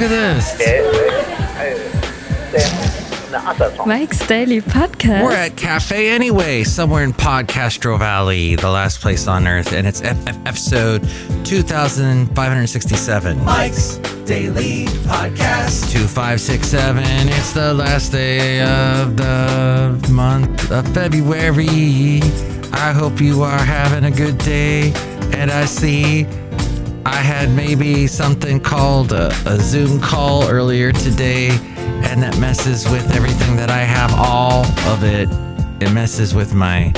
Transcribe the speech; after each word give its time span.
Look 0.00 0.10
at 0.12 0.34
this. 0.34 0.56
Mike's 3.86 4.26
Daily 4.26 4.62
Podcast. 4.62 5.24
We're 5.24 5.32
at 5.32 5.56
Cafe 5.58 6.08
Anyway, 6.08 6.64
somewhere 6.64 7.04
in 7.04 7.12
Podcastro 7.12 7.98
Valley, 7.98 8.56
the 8.56 8.70
last 8.70 9.02
place 9.02 9.26
on 9.28 9.46
earth, 9.46 9.74
and 9.74 9.86
it's 9.86 10.00
F- 10.00 10.16
F- 10.26 10.38
episode 10.46 11.02
2567. 11.44 13.44
Mike's 13.44 13.98
Daily 14.24 14.86
Podcast. 15.04 15.92
2567. 15.92 17.04
It's 17.28 17.52
the 17.52 17.74
last 17.74 18.10
day 18.10 18.62
of 18.62 19.18
the 19.18 20.00
month 20.10 20.70
of 20.72 20.88
February. 20.94 22.22
I 22.72 22.92
hope 22.92 23.20
you 23.20 23.42
are 23.42 23.58
having 23.58 24.04
a 24.10 24.12
good 24.16 24.38
day. 24.38 24.94
And 25.34 25.50
I 25.50 25.66
see 25.66 26.24
I 27.06 27.16
had 27.16 27.50
maybe 27.50 28.06
something 28.06 28.60
called 28.60 29.12
a, 29.12 29.28
a 29.46 29.56
Zoom 29.58 30.00
call 30.00 30.48
earlier 30.48 30.92
today, 30.92 31.48
and 32.04 32.22
that 32.22 32.38
messes 32.38 32.88
with 32.88 33.10
everything 33.14 33.56
that 33.56 33.70
I 33.70 33.78
have. 33.80 34.12
All 34.14 34.64
of 34.92 35.04
it. 35.04 35.28
It 35.82 35.92
messes 35.92 36.34
with 36.34 36.54
my 36.54 36.92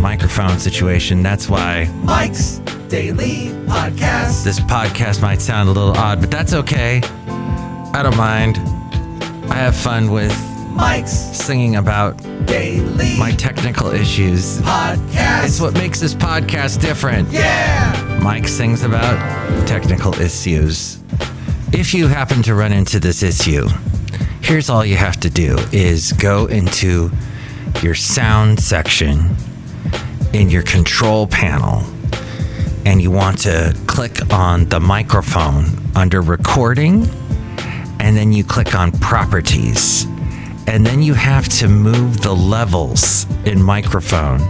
microphone 0.00 0.58
situation. 0.58 1.22
That's 1.22 1.48
why 1.48 1.90
Mike's 2.02 2.58
Daily 2.88 3.48
Podcast. 3.66 4.44
this 4.44 4.60
podcast 4.60 5.20
might 5.20 5.40
sound 5.42 5.68
a 5.68 5.72
little 5.72 5.96
odd, 5.96 6.20
but 6.20 6.30
that's 6.30 6.54
okay. 6.54 7.00
I 7.92 8.00
don't 8.02 8.16
mind. 8.16 8.56
I 9.50 9.56
have 9.56 9.76
fun 9.76 10.10
with 10.10 10.32
Mike's 10.74 11.12
singing 11.12 11.76
about 11.76 12.16
Daily 12.46 13.16
my 13.18 13.30
technical 13.32 13.90
issues. 13.90 14.58
Podcast. 14.60 15.44
It's 15.44 15.60
what 15.60 15.74
makes 15.74 16.00
this 16.00 16.14
podcast 16.14 16.80
different. 16.80 17.30
yeah. 17.30 18.20
Mike 18.22 18.48
sings 18.48 18.82
about 18.82 19.16
technical 19.68 20.14
issues. 20.20 20.98
If 21.72 21.94
you 21.94 22.08
happen 22.08 22.42
to 22.42 22.54
run 22.54 22.72
into 22.72 22.98
this 23.00 23.22
issue, 23.22 23.66
here's 24.42 24.68
all 24.68 24.84
you 24.84 24.96
have 24.96 25.18
to 25.20 25.30
do 25.30 25.56
is 25.72 26.12
go 26.12 26.46
into 26.46 27.10
your 27.82 27.94
sound 27.94 28.58
section 28.60 29.36
in 30.32 30.50
your 30.50 30.62
control 30.62 31.26
panel 31.26 31.82
and 32.84 33.00
you 33.00 33.10
want 33.10 33.38
to 33.38 33.76
click 33.86 34.32
on 34.32 34.68
the 34.68 34.80
microphone 34.80 35.66
under 35.94 36.20
recording 36.20 37.06
and 38.00 38.16
then 38.16 38.32
you 38.32 38.44
click 38.44 38.74
on 38.74 38.90
properties 38.92 40.06
and 40.66 40.86
then 40.86 41.02
you 41.02 41.14
have 41.14 41.48
to 41.48 41.68
move 41.68 42.20
the 42.22 42.34
levels 42.34 43.26
in 43.44 43.62
microphone. 43.62 44.40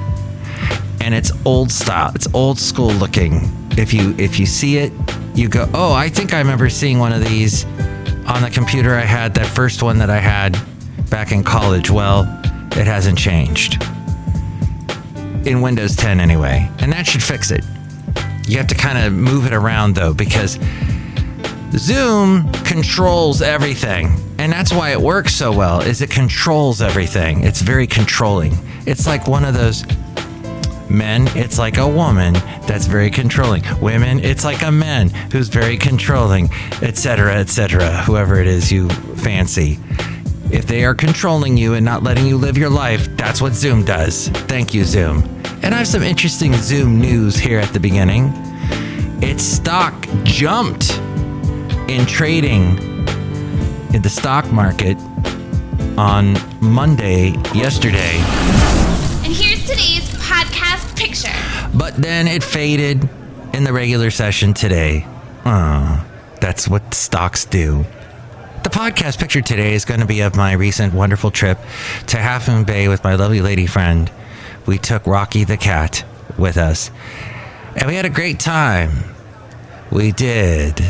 And 1.01 1.15
it's 1.15 1.33
old 1.45 1.71
style. 1.71 2.13
It's 2.15 2.29
old 2.33 2.59
school 2.59 2.93
looking. 2.93 3.41
If 3.77 3.93
you 3.93 4.15
if 4.19 4.39
you 4.39 4.47
see 4.47 4.79
it 4.79 4.93
you 5.35 5.49
go 5.49 5.69
oh 5.75 5.93
i 5.93 6.09
think 6.09 6.33
i 6.33 6.39
remember 6.39 6.71
seeing 6.71 7.01
one 7.01 7.13
of 7.13 7.21
these 7.21 7.65
on 8.29 8.41
the 8.41 8.51
computer 8.53 8.95
i 8.95 9.01
had 9.01 9.35
that 9.35 9.47
first 9.47 9.83
one 9.83 9.99
that 9.99 10.09
i 10.09 10.19
had 10.19 10.57
back 11.11 11.33
in 11.33 11.45
college. 11.45 11.91
Well 11.91 12.23
it 12.73 12.89
hasn't 12.89 13.17
changed. 13.17 13.81
In 15.47 15.61
windows 15.61 15.95
10 15.95 16.19
anyway. 16.19 16.69
And 16.81 16.93
that 16.93 17.07
should 17.07 17.23
fix 17.23 17.53
it. 17.53 17.65
You 18.49 18.59
have 18.59 18.67
to 18.67 18.75
kind 18.75 18.99
of 18.99 19.13
move 19.13 19.47
it 19.47 19.53
around 19.53 19.95
though 19.95 20.13
because 20.13 20.59
Zoom 21.73 22.51
controls 22.75 23.41
everything. 23.41 24.09
And 24.37 24.53
that's 24.53 24.73
why 24.73 24.91
it 24.91 25.01
works 25.01 25.33
so 25.33 25.53
well 25.57 25.81
is 25.81 26.03
it 26.03 26.11
controls 26.11 26.83
everything. 26.83 27.43
It's 27.43 27.61
very 27.61 27.87
controlling. 27.87 28.53
It's 28.85 29.07
like 29.07 29.29
one 29.29 29.45
of 29.45 29.55
those 29.55 29.85
men, 30.91 31.29
it's 31.37 31.57
like 31.57 31.79
a 31.79 31.87
woman 31.87 32.35
that's 32.67 32.87
very 32.87 33.11
controlling. 33.11 33.63
Women, 33.81 34.19
it's 34.19 34.45
like 34.45 34.63
a 34.63 34.73
man 34.73 35.11
who's 35.31 35.47
very 35.47 35.77
controlling, 35.77 36.51
etc., 36.83 37.37
etc., 37.37 37.93
whoever 37.99 38.41
it 38.41 38.49
is 38.49 38.73
you 38.73 38.89
fancy. 39.23 39.79
If 40.51 40.67
they 40.67 40.85
are 40.85 40.97
controlling 40.97 41.57
you 41.57 41.75
and 41.75 41.85
not 41.85 42.03
letting 42.03 42.27
you 42.27 42.37
live 42.37 42.59
your 42.59 42.71
life, 42.71 43.07
that's 43.17 43.41
what 43.41 43.53
Zoom 43.53 43.85
does. 43.85 44.31
Thank 44.49 44.75
you, 44.75 44.83
Zoom. 44.83 45.23
And 45.63 45.77
I 45.77 45.79
have 45.79 45.87
some 45.87 46.03
interesting 46.03 46.53
Zoom 46.55 47.01
news 47.01 47.37
here 47.37 47.61
at 47.61 47.73
the 47.73 47.79
beginning. 47.79 48.33
Its 49.23 49.45
stock 49.45 49.95
jumped 50.25 51.01
in 51.89 52.07
trading 52.07 52.79
in 53.93 54.03
the 54.03 54.09
stock 54.09 54.51
market 54.53 54.97
on 55.97 56.35
Monday, 56.61 57.31
yesterday, 57.55 58.17
And 59.25 59.33
here's 59.33 59.63
today's 59.63 60.09
podcast 60.19 60.97
picture. 60.97 61.33
but 61.77 61.95
then 61.97 62.27
it 62.27 62.43
faded 62.43 63.09
in 63.53 63.65
the 63.65 63.73
regular 63.73 64.11
session 64.11 64.55
today. 64.55 65.07
Oh, 65.47 66.05
that's 66.41 66.67
what 66.69 66.95
stocks 66.95 67.45
do. 67.45 67.85
The 68.65 68.71
podcast 68.71 69.19
picture 69.19 69.43
today 69.43 69.75
is 69.75 69.85
going 69.85 70.01
to 70.01 70.07
be 70.07 70.21
of 70.23 70.35
my 70.37 70.53
recent 70.55 70.95
wonderful 70.95 71.31
trip 71.31 71.59
to 72.09 72.17
Half 72.17 72.49
Moon 72.49 72.65
Bay 72.65 72.89
with 72.89 73.05
my 73.05 73.15
lovely 73.15 73.41
lady 73.43 73.67
friend. 73.67 74.11
We 74.67 74.79
took 74.79 75.07
Rocky 75.07 75.45
the 75.45 75.59
cat 75.59 76.03
with 76.39 76.57
us, 76.57 76.91
and 77.77 77.87
we 77.87 77.95
had 77.95 78.07
a 78.07 78.11
great 78.11 78.41
time. 78.41 78.91
We 79.93 80.11
did. 80.13 80.81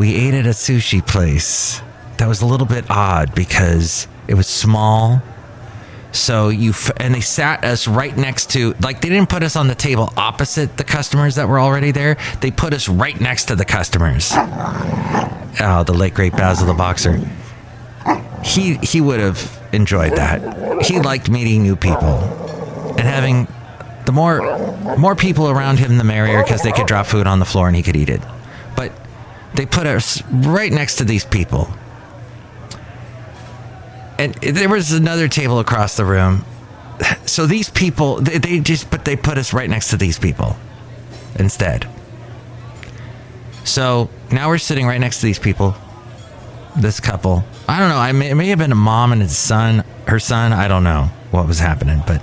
We 0.00 0.14
ate 0.14 0.32
at 0.32 0.46
a 0.46 0.56
sushi 0.56 1.06
place. 1.06 1.82
That 2.16 2.26
was 2.26 2.40
a 2.40 2.46
little 2.46 2.66
bit 2.66 2.90
odd 2.90 3.34
because 3.34 4.08
it 4.28 4.32
was 4.32 4.46
small. 4.46 5.20
So 6.12 6.48
you 6.48 6.70
f- 6.70 6.92
and 6.96 7.14
they 7.14 7.20
sat 7.20 7.66
us 7.66 7.86
right 7.86 8.16
next 8.16 8.48
to 8.52 8.74
like 8.80 9.02
they 9.02 9.10
didn't 9.10 9.28
put 9.28 9.42
us 9.42 9.56
on 9.56 9.66
the 9.66 9.74
table 9.74 10.10
opposite 10.16 10.78
the 10.78 10.84
customers 10.84 11.34
that 11.34 11.50
were 11.50 11.60
already 11.60 11.90
there. 11.90 12.16
They 12.40 12.50
put 12.50 12.72
us 12.72 12.88
right 12.88 13.20
next 13.20 13.44
to 13.48 13.56
the 13.56 13.66
customers. 13.66 14.32
Oh, 14.32 15.84
the 15.86 15.92
late 15.92 16.14
great 16.14 16.32
Basil 16.32 16.66
the 16.66 16.72
boxer. 16.72 17.20
He 18.42 18.76
he 18.76 19.02
would 19.02 19.20
have 19.20 19.68
enjoyed 19.70 20.12
that. 20.12 20.82
He 20.82 20.98
liked 20.98 21.28
meeting 21.28 21.62
new 21.62 21.76
people 21.76 22.16
and 22.96 23.00
having 23.00 23.48
the 24.06 24.12
more 24.12 24.40
more 24.96 25.14
people 25.14 25.50
around 25.50 25.78
him 25.78 25.98
the 25.98 26.04
merrier 26.04 26.42
because 26.42 26.62
they 26.62 26.72
could 26.72 26.86
drop 26.86 27.04
food 27.04 27.26
on 27.26 27.38
the 27.38 27.44
floor 27.44 27.66
and 27.66 27.76
he 27.76 27.82
could 27.82 27.96
eat 27.96 28.08
it. 28.08 28.22
They 29.54 29.66
put 29.66 29.86
us 29.86 30.22
right 30.30 30.72
next 30.72 30.96
to 30.96 31.04
these 31.04 31.24
people. 31.24 31.68
And 34.18 34.34
there 34.34 34.68
was 34.68 34.92
another 34.92 35.28
table 35.28 35.58
across 35.60 35.96
the 35.96 36.04
room. 36.04 36.44
So 37.24 37.46
these 37.46 37.70
people, 37.70 38.16
they, 38.16 38.38
they 38.38 38.58
just, 38.58 38.90
but 38.90 39.04
they 39.04 39.14
put 39.14 39.38
us 39.38 39.52
right 39.52 39.70
next 39.70 39.90
to 39.90 39.96
these 39.96 40.18
people 40.18 40.56
instead. 41.38 41.88
So 43.64 44.10
now 44.32 44.48
we're 44.48 44.58
sitting 44.58 44.84
right 44.84 45.00
next 45.00 45.20
to 45.20 45.26
these 45.26 45.38
people, 45.38 45.76
this 46.76 46.98
couple. 46.98 47.44
I 47.68 47.78
don't 47.78 47.88
know. 47.88 47.98
I 47.98 48.10
may, 48.10 48.30
it 48.30 48.34
may 48.34 48.48
have 48.48 48.58
been 48.58 48.72
a 48.72 48.74
mom 48.74 49.12
and 49.12 49.22
his 49.22 49.38
son, 49.38 49.84
her 50.08 50.18
son. 50.18 50.52
I 50.52 50.66
don't 50.66 50.82
know 50.82 51.08
what 51.30 51.46
was 51.46 51.60
happening, 51.60 52.02
but 52.04 52.20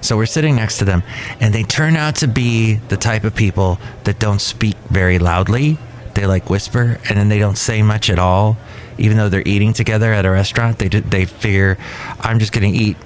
so 0.00 0.16
we're 0.16 0.26
sitting 0.26 0.56
next 0.56 0.78
to 0.78 0.84
them, 0.84 1.02
and 1.40 1.52
they 1.52 1.64
turn 1.64 1.96
out 1.96 2.16
to 2.16 2.28
be 2.28 2.74
the 2.74 2.96
type 2.96 3.24
of 3.24 3.34
people 3.34 3.78
that 4.04 4.18
don't 4.18 4.40
speak 4.40 4.76
very 4.88 5.18
loudly. 5.18 5.78
They 6.16 6.24
like 6.26 6.48
whisper, 6.48 6.98
and 7.10 7.18
then 7.18 7.28
they 7.28 7.38
don't 7.38 7.58
say 7.58 7.82
much 7.82 8.08
at 8.08 8.18
all. 8.18 8.56
Even 8.96 9.18
though 9.18 9.28
they're 9.28 9.42
eating 9.44 9.74
together 9.74 10.14
at 10.14 10.24
a 10.24 10.30
restaurant, 10.30 10.78
they 10.78 10.88
they 10.88 11.26
figure 11.26 11.76
I'm 12.20 12.38
just 12.38 12.52
going 12.52 12.72
to 12.72 12.78
eat 12.78 12.96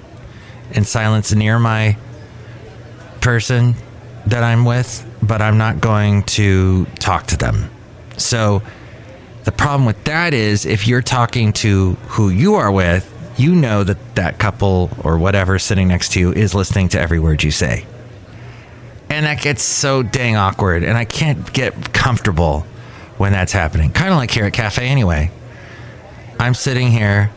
in 0.71 0.85
silence 0.85 1.33
near 1.33 1.59
my 1.59 1.97
person 3.19 3.75
that 4.27 4.43
I'm 4.43 4.63
with, 4.63 5.05
but 5.21 5.41
I'm 5.41 5.57
not 5.57 5.81
going 5.81 6.23
to 6.23 6.85
talk 6.99 7.27
to 7.27 7.37
them. 7.37 7.69
So 8.15 8.61
the 9.43 9.51
problem 9.51 9.85
with 9.85 10.01
that 10.05 10.33
is 10.33 10.65
if 10.65 10.87
you're 10.87 11.01
talking 11.01 11.51
to 11.53 11.95
who 12.07 12.29
you 12.29 12.55
are 12.55 12.71
with, 12.71 13.05
you 13.35 13.53
know 13.53 13.83
that 13.83 14.15
that 14.15 14.39
couple 14.39 14.89
or 15.03 15.17
whatever 15.17 15.59
sitting 15.59 15.89
next 15.89 16.13
to 16.13 16.19
you 16.21 16.31
is 16.31 16.55
listening 16.55 16.87
to 16.89 17.01
every 17.01 17.19
word 17.19 17.43
you 17.43 17.51
say. 17.51 17.85
And 19.09 19.25
that 19.25 19.41
gets 19.41 19.63
so 19.63 20.01
dang 20.01 20.37
awkward, 20.37 20.85
and 20.85 20.97
I 20.97 21.03
can't 21.03 21.51
get 21.51 21.93
comfortable 21.93 22.65
when 23.21 23.31
that's 23.31 23.51
happening. 23.51 23.91
Kind 23.91 24.09
of 24.09 24.17
like 24.17 24.31
here 24.31 24.45
at 24.45 24.53
Cafe 24.53 24.83
Anyway. 24.83 25.29
I'm 26.39 26.55
sitting 26.55 26.87
here, 26.87 27.29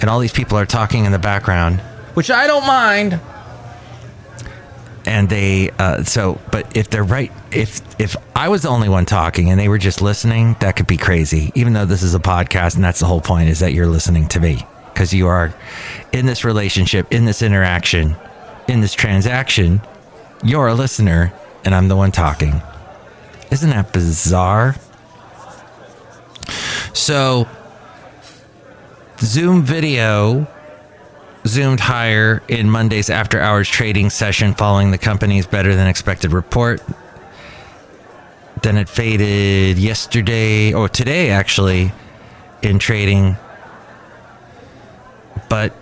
and 0.00 0.10
all 0.10 0.18
these 0.18 0.32
people 0.32 0.58
are 0.58 0.66
talking 0.66 1.04
in 1.04 1.12
the 1.12 1.20
background, 1.20 1.78
which 2.14 2.32
I 2.32 2.48
don't 2.48 2.66
mind. 2.66 3.20
And 5.06 5.28
they, 5.28 5.70
uh, 5.78 6.02
so, 6.02 6.40
but 6.50 6.76
if 6.76 6.90
they're 6.90 7.04
right, 7.04 7.30
if 7.52 7.80
if 8.00 8.16
I 8.34 8.48
was 8.48 8.62
the 8.62 8.70
only 8.70 8.88
one 8.88 9.06
talking 9.06 9.50
and 9.50 9.60
they 9.60 9.68
were 9.68 9.78
just 9.78 10.02
listening, 10.02 10.56
that 10.58 10.74
could 10.74 10.88
be 10.88 10.96
crazy. 10.96 11.52
Even 11.54 11.74
though 11.74 11.86
this 11.86 12.02
is 12.02 12.16
a 12.16 12.18
podcast, 12.18 12.74
and 12.74 12.82
that's 12.82 12.98
the 12.98 13.06
whole 13.06 13.20
point, 13.20 13.50
is 13.50 13.60
that 13.60 13.72
you're 13.72 13.86
listening 13.86 14.26
to 14.30 14.40
me 14.40 14.66
because 14.92 15.14
you 15.14 15.28
are 15.28 15.54
in 16.12 16.26
this 16.26 16.44
relationship, 16.44 17.12
in 17.12 17.24
this 17.24 17.40
interaction, 17.40 18.16
in 18.66 18.80
this 18.80 18.94
transaction. 18.94 19.80
You're 20.42 20.66
a 20.66 20.74
listener, 20.74 21.32
and 21.64 21.72
I'm 21.72 21.86
the 21.86 21.96
one 21.96 22.10
talking. 22.10 22.60
Isn't 23.52 23.70
that 23.70 23.92
bizarre? 23.92 24.74
So, 26.92 27.48
Zoom 29.20 29.62
video 29.62 30.46
zoomed 31.46 31.80
higher 31.80 32.42
in 32.48 32.70
Monday's 32.70 33.10
after 33.10 33.40
hours 33.40 33.68
trading 33.68 34.10
session 34.10 34.54
following 34.54 34.90
the 34.90 34.98
company's 34.98 35.46
better 35.46 35.74
than 35.74 35.86
expected 35.86 36.32
report. 36.32 36.82
Then 38.62 38.76
it 38.76 38.88
faded 38.88 39.78
yesterday 39.78 40.72
or 40.72 40.88
today, 40.88 41.30
actually, 41.30 41.92
in 42.62 42.78
trading. 42.78 43.36
But 45.48 45.74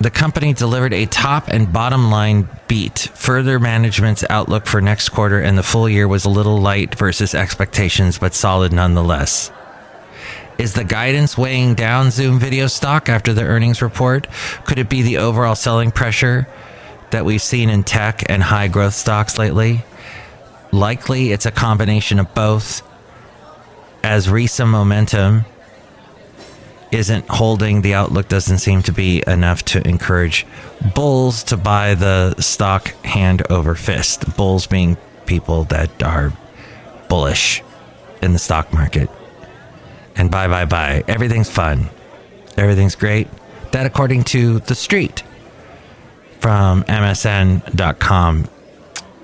the 0.00 0.10
company 0.10 0.52
delivered 0.54 0.94
a 0.94 1.06
top 1.06 1.48
and 1.48 1.72
bottom 1.72 2.10
line 2.10 2.48
beat. 2.66 3.10
Further 3.14 3.60
management's 3.60 4.24
outlook 4.30 4.66
for 4.66 4.80
next 4.80 5.10
quarter 5.10 5.40
and 5.40 5.56
the 5.56 5.62
full 5.62 5.88
year 5.88 6.08
was 6.08 6.24
a 6.24 6.30
little 6.30 6.60
light 6.60 6.94
versus 6.94 7.34
expectations, 7.34 8.18
but 8.18 8.34
solid 8.34 8.72
nonetheless. 8.72 9.52
Is 10.58 10.74
the 10.74 10.84
guidance 10.84 11.36
weighing 11.36 11.74
down 11.74 12.10
Zoom 12.10 12.38
video 12.38 12.66
stock 12.66 13.08
after 13.08 13.32
the 13.32 13.42
earnings 13.42 13.82
report? 13.82 14.28
Could 14.64 14.78
it 14.78 14.88
be 14.88 15.02
the 15.02 15.18
overall 15.18 15.54
selling 15.54 15.90
pressure 15.90 16.46
that 17.10 17.24
we've 17.24 17.42
seen 17.42 17.68
in 17.68 17.82
tech 17.82 18.22
and 18.28 18.42
high 18.42 18.68
growth 18.68 18.94
stocks 18.94 19.38
lately? 19.38 19.84
Likely 20.70 21.32
it's 21.32 21.46
a 21.46 21.50
combination 21.50 22.18
of 22.18 22.32
both, 22.34 22.82
as 24.02 24.28
recent 24.28 24.70
momentum 24.70 25.44
isn't 26.90 27.26
holding, 27.28 27.80
the 27.80 27.94
outlook 27.94 28.28
doesn't 28.28 28.58
seem 28.58 28.82
to 28.82 28.92
be 28.92 29.22
enough 29.26 29.64
to 29.64 29.86
encourage 29.86 30.46
bulls 30.94 31.42
to 31.44 31.56
buy 31.56 31.94
the 31.94 32.34
stock 32.40 32.88
hand 33.04 33.42
over 33.50 33.74
fist. 33.74 34.36
Bulls 34.36 34.66
being 34.66 34.96
people 35.24 35.64
that 35.64 36.02
are 36.02 36.32
bullish 37.08 37.62
in 38.20 38.32
the 38.32 38.38
stock 38.38 38.72
market. 38.72 39.08
And 40.16 40.30
buy, 40.30 40.48
buy, 40.48 40.64
buy. 40.64 41.04
Everything's 41.08 41.50
fun. 41.50 41.88
Everything's 42.56 42.94
great. 42.94 43.28
That, 43.72 43.86
according 43.86 44.24
to 44.24 44.58
The 44.60 44.74
Street 44.74 45.22
from 46.40 46.82
MSN.com. 46.84 48.48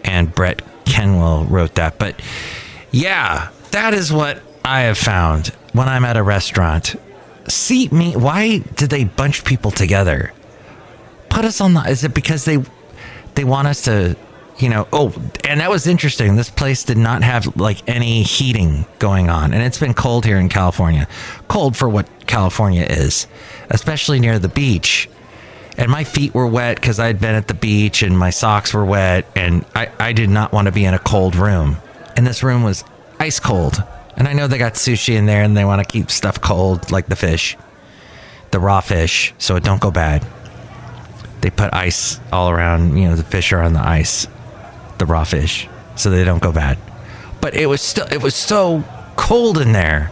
And 0.05 0.35
Bret 0.35 0.63
Kenwell 0.85 1.51
wrote 1.51 1.75
that. 1.75 1.99
But 1.99 2.21
yeah, 2.91 3.51
that 3.73 3.93
is 3.93 4.13
what 4.13 4.41
I 4.65 4.83
have 4.83 4.97
found 4.97 5.49
when 5.73 5.89
I'm 5.89 6.05
at 6.05 6.17
a 6.17 6.23
restaurant 6.23 6.97
seat 7.49 7.93
me. 7.93 8.17
Why 8.17 8.59
did 8.59 8.91
they 8.91 9.05
bunch 9.05 9.45
people 9.45 9.71
together? 9.71 10.33
Put 11.29 11.45
us 11.45 11.61
on 11.61 11.75
the. 11.75 11.81
Is 11.83 12.05
it 12.05 12.15
because 12.15 12.45
they 12.45 12.59
they 13.35 13.45
want 13.45 13.69
us 13.69 13.83
to, 13.83 14.17
you 14.59 14.69
know? 14.69 14.87
Oh, 14.93 15.13
and 15.45 15.61
that 15.61 15.71
was 15.71 15.87
interesting. 15.87 16.37
This 16.37 16.51
place 16.51 16.85
did 16.85 16.99
not 16.99 17.23
have 17.23 17.57
like 17.57 17.89
any 17.89 18.23
heating 18.23 18.87
going 18.99 19.31
on, 19.31 19.53
and 19.53 19.63
it's 19.63 19.79
been 19.79 19.95
cold 19.95 20.25
here 20.25 20.39
in 20.39 20.49
California. 20.49 21.09
Cold 21.49 21.77
for 21.77 21.89
what 21.89 22.09
California 22.27 22.85
is, 22.85 23.27
especially 23.71 24.21
near 24.21 24.39
the 24.39 24.49
beach. 24.49 25.09
And 25.77 25.91
my 25.91 26.03
feet 26.03 26.35
were 26.35 26.47
wet 26.47 26.77
because 26.77 26.99
I'd 26.99 27.21
been 27.21 27.37
at 27.37 27.47
the 27.47 27.55
beach, 27.55 28.03
and 28.03 28.19
my 28.19 28.31
socks 28.31 28.75
were 28.75 28.85
wet, 28.85 29.27
and 29.37 29.65
I, 29.75 29.91
I 29.99 30.13
did 30.13 30.29
not 30.29 30.53
want 30.53 30.67
to 30.67 30.73
be 30.73 30.85
in 30.85 30.95
a 30.95 30.99
cold 30.99 31.37
room. 31.37 31.77
And 32.17 32.27
this 32.27 32.43
room 32.43 32.65
was 32.65 32.83
ice 33.21 33.39
cold. 33.39 33.83
And 34.17 34.27
I 34.27 34.33
know 34.33 34.49
they 34.49 34.59
got 34.59 34.75
sushi 34.75 35.15
in 35.15 35.27
there 35.27 35.45
and 35.45 35.57
they 35.57 35.65
want 35.65 35.81
to 35.81 35.91
keep 35.91 36.11
stuff 36.11 36.41
cold, 36.41 36.91
like 36.91 37.07
the 37.07 37.15
fish, 37.15 37.57
the 38.51 38.59
raw 38.59 38.81
fish, 38.81 39.33
so 39.39 39.55
it 39.55 39.63
don't 39.63 39.81
go 39.81 39.93
bad. 39.93 40.27
They 41.41 41.51
put 41.51 41.73
ice 41.73 42.19
all 42.33 42.51
around, 42.51 42.97
you 42.99 43.09
know, 43.09 43.15
the 43.15 43.23
fish 43.23 43.53
are 43.53 43.63
on 43.63 43.75
the 43.75 43.81
ice, 43.81 44.27
the 44.99 45.07
raw 45.07 45.25
fish, 45.25 45.69
so 45.97 46.11
they 46.11 46.25
don't 46.25 46.43
go 46.43 46.53
bad. 46.53 46.79
But 47.41 47.55
it 47.55 47.67
was 47.67 47.81
still, 47.81 48.07
it 48.11 48.23
was 48.23 48.35
so 48.35 48.85
cold 49.17 49.59
in 49.59 49.73
there. 49.73 50.11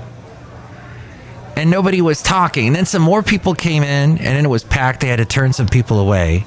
And 1.57 1.71
nobody 1.71 2.03
was 2.03 2.23
talking. 2.23 2.67
And 2.67 2.77
then 2.77 2.85
some 2.85 3.01
more 3.01 3.23
people 3.23 3.55
came 3.55 3.83
in, 3.83 4.11
and 4.11 4.19
then 4.19 4.45
it 4.45 4.49
was 4.49 4.63
packed. 4.63 5.01
They 5.01 5.09
had 5.09 5.17
to 5.17 5.25
turn 5.25 5.53
some 5.53 5.69
people 5.69 5.99
away. 5.99 6.45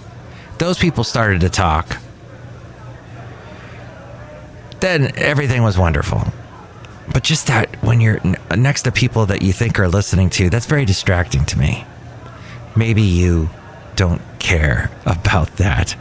Those 0.59 0.77
people 0.77 1.03
started 1.03 1.41
to 1.41 1.49
talk. 1.49 1.97
Then 4.79 5.11
everything 5.17 5.63
was 5.63 5.77
wonderful 5.77 6.31
but 7.11 7.23
just 7.23 7.47
that 7.47 7.75
when 7.83 8.01
you're 8.01 8.19
next 8.55 8.83
to 8.83 8.91
people 8.91 9.25
that 9.27 9.41
you 9.41 9.51
think 9.51 9.79
are 9.79 9.87
listening 9.87 10.29
to, 10.31 10.49
that's 10.49 10.65
very 10.65 10.85
distracting 10.85 11.45
to 11.45 11.59
me. 11.59 11.85
Maybe 12.75 13.01
you 13.01 13.49
don't 13.95 14.21
care 14.39 14.91
about 15.05 15.57
that. 15.57 15.95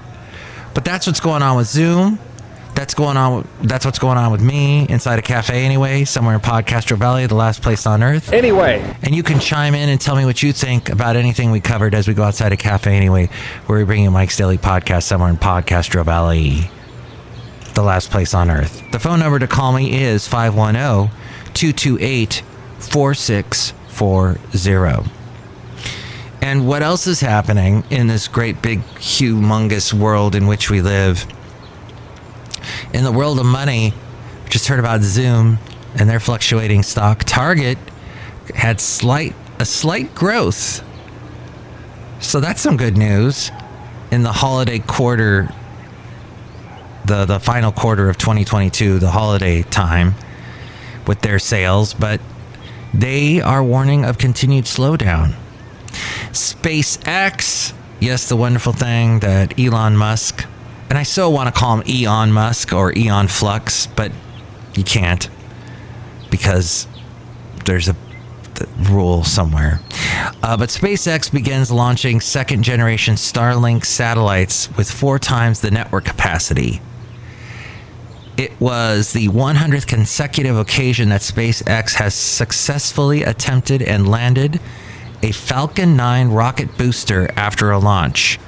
But 0.74 0.84
that's 0.84 1.06
what's 1.06 1.20
going 1.20 1.42
on 1.42 1.56
with 1.56 1.66
Zoom. 1.66 2.18
That's 2.78 2.94
going 2.94 3.16
on. 3.16 3.48
That's 3.60 3.84
what's 3.84 3.98
going 3.98 4.18
on 4.18 4.30
with 4.30 4.40
me 4.40 4.86
inside 4.88 5.18
a 5.18 5.22
cafe 5.22 5.64
anyway, 5.64 6.04
somewhere 6.04 6.36
in 6.36 6.40
Podcastro 6.40 6.96
Valley, 6.96 7.26
the 7.26 7.34
last 7.34 7.60
place 7.60 7.88
on 7.88 8.04
earth. 8.04 8.32
Anyway, 8.32 8.94
and 9.02 9.16
you 9.16 9.24
can 9.24 9.40
chime 9.40 9.74
in 9.74 9.88
and 9.88 10.00
tell 10.00 10.14
me 10.14 10.24
what 10.24 10.44
you 10.44 10.52
think 10.52 10.88
about 10.88 11.16
anything 11.16 11.50
we 11.50 11.58
covered 11.58 11.92
as 11.92 12.06
we 12.06 12.14
go 12.14 12.22
outside 12.22 12.52
a 12.52 12.56
cafe 12.56 12.96
anyway, 12.96 13.30
where 13.66 13.80
we 13.80 13.84
bring 13.84 14.04
you 14.04 14.12
Mike's 14.12 14.36
Daily 14.36 14.58
Podcast 14.58 15.02
somewhere 15.02 15.28
in 15.28 15.36
Podcastro 15.36 16.04
Valley 16.04 16.70
the 17.74 17.82
last 17.82 18.12
place 18.12 18.32
on 18.32 18.48
earth. 18.48 18.80
The 18.92 19.00
phone 19.00 19.18
number 19.18 19.40
to 19.40 19.48
call 19.48 19.72
me 19.72 20.00
is 20.00 20.28
510 20.28 21.10
228 21.54 22.44
4640. 22.78 25.10
And 26.42 26.68
what 26.68 26.84
else 26.84 27.08
is 27.08 27.18
happening 27.18 27.82
in 27.90 28.06
this 28.06 28.28
great 28.28 28.62
big 28.62 28.82
humongous 29.00 29.92
world 29.92 30.36
in 30.36 30.46
which 30.46 30.70
we 30.70 30.80
live? 30.80 31.26
In 32.92 33.04
the 33.04 33.12
world 33.12 33.38
of 33.38 33.46
money, 33.46 33.92
just 34.48 34.68
heard 34.68 34.78
about 34.78 35.02
Zoom 35.02 35.58
and 35.98 36.08
their 36.08 36.20
fluctuating 36.20 36.82
stock. 36.82 37.24
Target 37.24 37.78
had 38.54 38.80
slight 38.80 39.34
a 39.58 39.64
slight 39.64 40.14
growth. 40.14 40.84
So 42.20 42.40
that's 42.40 42.60
some 42.60 42.76
good 42.76 42.96
news 42.96 43.50
in 44.10 44.22
the 44.22 44.32
holiday 44.32 44.78
quarter 44.78 45.52
the 47.08 47.24
the 47.24 47.40
final 47.40 47.72
quarter 47.72 48.08
of 48.08 48.18
2022, 48.18 48.98
the 48.98 49.10
holiday 49.10 49.62
time, 49.62 50.14
with 51.06 51.20
their 51.22 51.38
sales, 51.38 51.94
but 51.94 52.20
they 52.94 53.40
are 53.40 53.64
warning 53.64 54.04
of 54.04 54.18
continued 54.18 54.66
slowdown. 54.66 55.34
SpaceX, 56.30 57.72
yes, 57.98 58.28
the 58.28 58.36
wonderful 58.36 58.72
thing 58.72 59.20
that 59.20 59.58
Elon 59.58 59.96
Musk, 59.96 60.46
and 60.88 60.98
I 60.98 61.02
so 61.02 61.28
want 61.30 61.52
to 61.52 61.58
call 61.58 61.78
him 61.78 61.82
Eon 61.86 62.32
Musk 62.32 62.72
or 62.72 62.96
Aeon 62.96 63.28
Flux, 63.28 63.86
but 63.86 64.12
you 64.74 64.84
can't 64.84 65.28
because 66.30 66.86
there's 67.64 67.88
a 67.88 67.96
rule 68.90 69.24
somewhere. 69.24 69.80
Uh, 70.42 70.56
but 70.56 70.68
SpaceX 70.68 71.32
begins 71.32 71.70
launching 71.70 72.20
second 72.20 72.62
generation 72.62 73.14
Starlink 73.14 73.84
satellites 73.84 74.74
with 74.76 74.90
four 74.90 75.18
times 75.18 75.60
the 75.60 75.70
network 75.70 76.04
capacity. 76.04 76.80
It 78.36 78.58
was 78.60 79.12
the 79.12 79.28
100th 79.28 79.86
consecutive 79.86 80.56
occasion 80.56 81.08
that 81.08 81.22
SpaceX 81.22 81.94
has 81.94 82.14
successfully 82.14 83.24
attempted 83.24 83.82
and 83.82 84.08
landed 84.08 84.60
a 85.22 85.32
Falcon 85.32 85.96
9 85.96 86.28
rocket 86.28 86.78
booster 86.78 87.28
after 87.36 87.72
a 87.72 87.78
launch. 87.78 88.38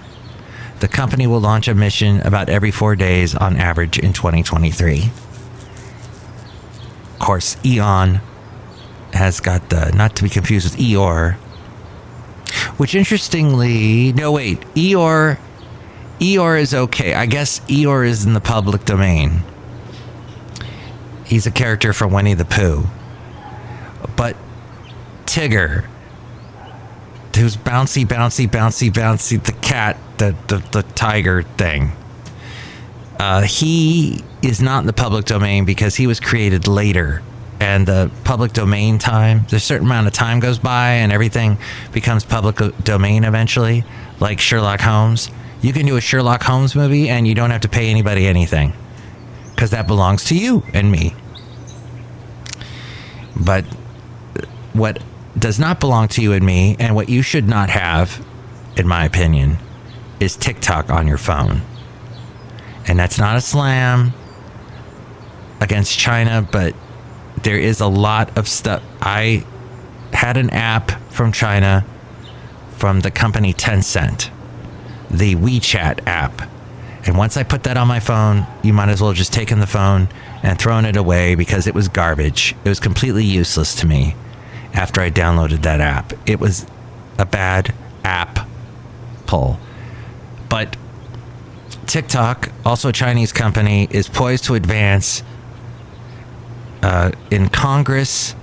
The 0.81 0.89
company 0.89 1.27
will 1.27 1.41
launch 1.41 1.69
a 1.69 1.75
mission 1.75 2.21
about 2.23 2.49
every 2.49 2.71
four 2.71 2.97
days 2.97 3.35
on 3.35 3.57
average 3.57 3.99
in 3.99 4.15
2023. 4.15 5.11
Of 7.13 7.19
course, 7.19 7.57
Eon 7.65 8.21
has 9.13 9.41
got 9.41 9.69
the, 9.69 9.93
not 9.95 10.17
to 10.17 10.23
be 10.23 10.31
confused 10.31 10.71
with 10.71 10.81
Eeyore, 10.81 11.35
which 12.79 12.95
interestingly, 12.95 14.15
no, 14.15 14.33
wait, 14.33 14.61
Eeyore, 14.75 15.39
Eeyore 16.19 16.61
is 16.61 16.73
okay. 16.73 17.13
I 17.13 17.27
guess 17.27 17.61
Eeyore 17.61 18.07
is 18.07 18.25
in 18.25 18.33
the 18.33 18.41
public 18.41 18.87
domain. 18.87 19.43
He's 21.27 21.47
a 21.47 21.51
character 21.51 21.93
from 21.93 22.13
Winnie 22.13 22.35
the 22.35 22.47
Pooh. 22.47 22.87
But 24.17 24.37
Tigger, 25.27 25.87
who's 27.37 27.57
bouncy, 27.57 28.05
bouncy, 28.05 28.47
bouncy, 28.47 28.91
bouncy, 28.91 29.43
the 29.43 29.53
cat, 29.53 29.97
the, 30.19 30.35
the, 30.49 30.59
the 30.73 30.83
tiger 30.95 31.43
thing. 31.43 31.93
Uh, 33.19 33.43
he 33.43 34.25
is 34.43 34.61
not 34.61 34.81
in 34.81 34.87
the 34.87 34.93
public 34.93 35.27
domain 35.27 35.65
because 35.65 35.95
he 35.95 36.07
was 36.07 36.21
created 36.21 36.67
later. 36.67 37.23
And 37.61 37.87
the 37.87 38.11
public 38.25 38.55
domain 38.55 38.99
time, 38.99 39.41
there's 39.51 39.63
a 39.63 39.67
certain 39.67 39.87
amount 39.87 40.07
of 40.07 40.15
time 40.15 40.41
goes 40.41 40.59
by 40.59 40.93
and 40.93 41.13
everything 41.13 41.59
becomes 41.93 42.25
public 42.25 42.57
domain 42.83 43.25
eventually, 43.25 43.85
like 44.19 44.41
Sherlock 44.41 44.81
Holmes. 44.81 45.31
You 45.61 45.75
can 45.75 45.85
do 45.85 45.97
a 45.97 46.01
Sherlock 46.01 46.43
Holmes 46.43 46.75
movie 46.75 47.11
and 47.11 47.29
you 47.29 47.35
don't 47.35 47.51
have 47.51 47.61
to 47.61 47.69
pay 47.69 47.91
anybody 47.91 48.27
anything 48.27 48.73
because 49.55 49.73
that 49.73 49.87
belongs 49.87 50.25
to 50.25 50.35
you 50.35 50.63
and 50.73 50.91
me. 50.91 51.15
But 53.37 53.67
what 54.73 55.03
does 55.39 55.59
not 55.59 55.81
belong 55.81 56.09
to 56.09 56.23
you 56.23 56.33
and 56.33 56.45
me, 56.45 56.77
and 56.79 56.95
what 56.95 57.09
you 57.09 57.23
should 57.23 57.49
not 57.49 57.71
have, 57.71 58.25
in 58.77 58.87
my 58.89 59.05
opinion, 59.05 59.59
is 60.19 60.37
TikTok 60.37 60.91
on 60.91 61.07
your 61.07 61.19
phone. 61.19 61.63
And 62.87 62.99
that's 62.99 63.19
not 63.19 63.37
a 63.37 63.41
slam 63.41 64.13
against 65.61 65.99
China, 65.99 66.47
but 66.51 66.75
there 67.43 67.59
is 67.59 67.81
a 67.81 67.87
lot 67.87 68.37
of 68.37 68.49
stuff. 68.49 68.83
I 69.01 69.45
had 70.13 70.37
an 70.37 70.51
app 70.51 70.91
from 71.13 71.33
China 71.33 71.85
from 72.73 73.01
the 73.01 73.11
company 73.11 73.53
Tencent, 73.53 74.31
the 75.11 75.37
WeChat 75.37 76.07
app 76.07 76.43
And 77.05 77.17
once 77.17 77.37
I 77.37 77.43
put 77.43 77.63
that 77.63 77.77
on 77.77 77.89
my 77.89 78.01
phone, 78.01 78.47
you 78.63 78.73
might 78.73 78.89
as 78.89 79.01
well 79.01 79.13
just 79.13 79.33
taken 79.33 79.61
the 79.61 79.67
phone 79.67 80.09
and 80.43 80.59
thrown 80.59 80.85
it 80.85 80.97
away 80.97 81.35
because 81.35 81.67
it 81.67 81.75
was 81.75 81.89
garbage. 81.89 82.55
It 82.65 82.69
was 82.69 82.81
completely 82.81 83.25
useless 83.25 83.75
to 83.77 83.87
me 83.87 84.15
after 84.75 85.01
I 85.01 85.11
downloaded 85.11 85.63
that 85.63 85.81
app. 85.81 86.13
It 86.29 86.41
was 86.41 86.67
a 87.19 87.27
bad 87.27 87.75
app 88.05 88.47
pull. 89.27 89.59
But 90.49 90.77
TikTok, 91.87 92.51
also 92.65 92.89
a 92.89 92.93
Chinese 92.93 93.33
company, 93.33 93.89
is 93.91 94.09
poised 94.09 94.45
to 94.45 94.55
advance 94.55 95.23
uh, 96.83 97.11
in 97.31 97.49
Congress 97.49 98.35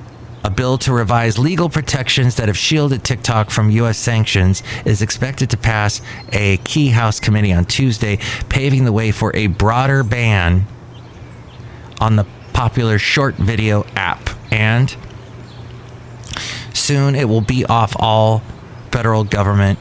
a 0.44 0.50
bill 0.50 0.78
to 0.78 0.94
revise 0.94 1.38
legal 1.38 1.68
protections 1.68 2.36
that 2.36 2.48
have 2.48 2.58
shielded 2.58 3.04
TikTok 3.04 3.50
from 3.50 3.70
U.S. 3.72 3.98
sanctions 3.98 4.64
is 4.86 5.02
expected 5.02 5.50
to 5.50 5.58
pass 5.58 6.02
a 6.32 6.56
key 6.58 6.88
House 6.88 7.20
committee 7.20 7.52
on 7.52 7.66
Tuesday, 7.66 8.18
paving 8.48 8.86
the 8.86 8.94
way 8.94 9.12
for 9.12 9.36
a 9.36 9.48
broader 9.48 10.04
ban 10.04 10.66
on 12.00 12.16
the 12.16 12.26
popular 12.54 12.98
short 12.98 13.36
video 13.36 13.84
app. 13.98 14.30
And 14.50 14.96
soon 16.88 17.16
it 17.16 17.28
will 17.28 17.42
be 17.42 17.66
off 17.66 17.94
all 18.00 18.42
federal 18.92 19.26
government 19.26 19.78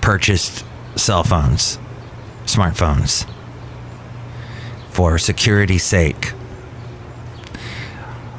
purchased 0.00 0.64
cell 0.94 1.24
phones, 1.24 1.76
smartphones, 2.46 3.28
for 4.90 5.18
security's 5.18 5.82
sake. 5.82 6.32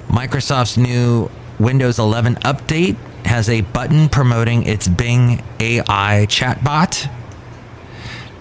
Microsoft's 0.07 0.77
new 0.77 1.29
Windows 1.59 1.99
11 1.99 2.35
update 2.35 2.95
has 3.25 3.49
a 3.49 3.59
button 3.59 4.07
promoting 4.07 4.63
its 4.63 4.87
Bing 4.87 5.43
AI 5.59 6.27
chatbot. 6.29 7.11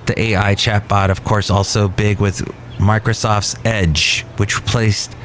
The 0.06 0.20
AI 0.20 0.54
chatbot, 0.54 1.10
of 1.10 1.24
course, 1.24 1.50
also 1.50 1.88
big 1.88 2.20
with 2.20 2.42
Microsoft's 2.78 3.56
Edge, 3.64 4.22
which 4.36 4.56
replaced 4.56 5.16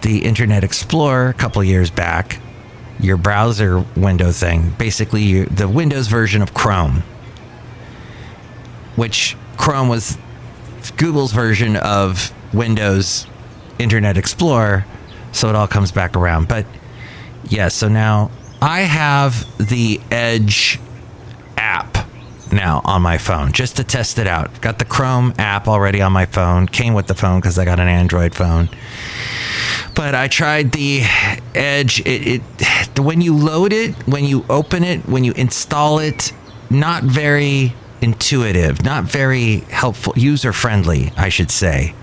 the 0.00 0.24
Internet 0.24 0.64
Explorer 0.64 1.28
a 1.28 1.34
couple 1.34 1.62
years 1.62 1.90
back, 1.90 2.40
your 2.98 3.16
browser 3.16 3.84
window 3.96 4.32
thing, 4.32 4.70
basically 4.78 5.44
the 5.44 5.68
Windows 5.68 6.08
version 6.08 6.42
of 6.42 6.54
Chrome, 6.54 7.02
which 8.96 9.36
Chrome 9.56 9.88
was 9.88 10.18
Google's 10.96 11.32
version 11.32 11.76
of 11.76 12.32
Windows 12.54 13.26
Internet 13.78 14.16
Explorer 14.16 14.86
so 15.36 15.48
it 15.48 15.54
all 15.54 15.68
comes 15.68 15.92
back 15.92 16.16
around. 16.16 16.48
But 16.48 16.66
yeah, 17.48 17.68
so 17.68 17.88
now 17.88 18.30
I 18.60 18.80
have 18.80 19.46
the 19.58 20.00
Edge 20.10 20.80
app 21.56 21.98
now 22.50 22.80
on 22.84 23.02
my 23.02 23.18
phone 23.18 23.52
just 23.52 23.76
to 23.76 23.84
test 23.84 24.18
it 24.18 24.26
out. 24.26 24.60
Got 24.60 24.78
the 24.78 24.84
Chrome 24.84 25.34
app 25.38 25.68
already 25.68 26.00
on 26.00 26.12
my 26.12 26.26
phone. 26.26 26.66
Came 26.66 26.94
with 26.94 27.06
the 27.06 27.14
phone 27.14 27.40
because 27.40 27.58
I 27.58 27.64
got 27.64 27.78
an 27.78 27.88
Android 27.88 28.34
phone. 28.34 28.70
But 29.94 30.14
I 30.14 30.28
tried 30.28 30.72
the 30.72 31.02
Edge. 31.54 32.00
It, 32.00 32.26
it 32.26 32.42
when 33.02 33.20
you 33.20 33.36
load 33.36 33.72
it, 33.72 33.94
when 34.06 34.24
you 34.24 34.44
open 34.48 34.84
it, 34.84 35.06
when 35.06 35.24
you 35.24 35.32
install 35.32 35.98
it, 35.98 36.32
not 36.70 37.02
very 37.04 37.74
intuitive, 38.00 38.84
not 38.84 39.04
very 39.04 39.58
helpful, 39.70 40.12
user 40.16 40.52
friendly, 40.52 41.12
I 41.16 41.28
should 41.28 41.50
say 41.50 41.94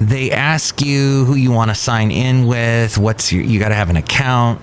they 0.00 0.30
ask 0.30 0.82
you 0.82 1.24
who 1.24 1.34
you 1.34 1.50
want 1.50 1.70
to 1.70 1.74
sign 1.74 2.10
in 2.10 2.46
with. 2.46 2.98
What's 2.98 3.32
your, 3.32 3.42
you 3.42 3.58
got 3.58 3.70
to 3.70 3.74
have 3.74 3.90
an 3.90 3.96
account 3.96 4.60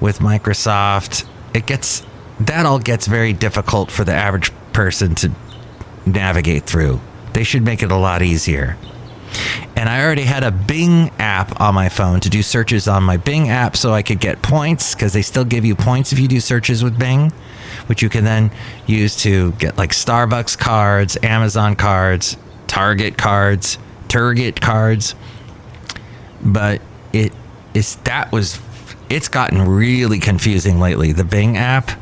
with 0.00 0.18
Microsoft. 0.18 1.26
It 1.54 1.66
gets 1.66 2.02
that 2.40 2.66
all 2.66 2.78
gets 2.78 3.06
very 3.06 3.32
difficult 3.32 3.90
for 3.90 4.04
the 4.04 4.12
average 4.12 4.50
person 4.72 5.14
to 5.16 5.30
navigate 6.06 6.64
through. 6.64 7.00
They 7.32 7.44
should 7.44 7.62
make 7.62 7.82
it 7.82 7.90
a 7.90 7.96
lot 7.96 8.22
easier. 8.22 8.76
And 9.76 9.88
I 9.88 10.04
already 10.04 10.22
had 10.22 10.44
a 10.44 10.50
Bing 10.50 11.10
app 11.18 11.60
on 11.60 11.74
my 11.74 11.88
phone 11.88 12.20
to 12.20 12.30
do 12.30 12.42
searches 12.42 12.88
on 12.88 13.02
my 13.02 13.16
Bing 13.16 13.50
app 13.50 13.76
so 13.76 13.92
I 13.92 14.02
could 14.02 14.20
get 14.20 14.42
points 14.42 14.94
because 14.94 15.12
they 15.12 15.22
still 15.22 15.44
give 15.44 15.64
you 15.64 15.74
points 15.74 16.12
if 16.12 16.18
you 16.18 16.28
do 16.28 16.40
searches 16.40 16.84
with 16.84 16.98
Bing, 16.98 17.30
which 17.86 18.02
you 18.02 18.08
can 18.08 18.24
then 18.24 18.50
use 18.86 19.16
to 19.22 19.52
get 19.52 19.76
like 19.78 19.90
Starbucks 19.90 20.58
cards, 20.58 21.16
Amazon 21.22 21.76
cards, 21.76 22.36
Target 22.66 23.18
cards 23.18 23.78
Target 24.12 24.60
cards, 24.60 25.14
but 26.42 26.82
it 27.14 27.32
is 27.72 27.96
that 28.04 28.30
was 28.30 28.60
it's 29.08 29.28
gotten 29.28 29.62
really 29.62 30.18
confusing 30.18 30.78
lately. 30.80 31.12
The 31.12 31.24
Bing 31.24 31.56
app. 31.56 31.92